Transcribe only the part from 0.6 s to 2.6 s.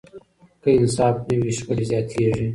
که انصاف نه وي، شخړې زیاتېږي.